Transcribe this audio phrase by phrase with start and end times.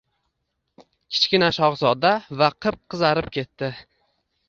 [1.17, 3.75] Kichkinashahzoda va qip-qizarib ketdi.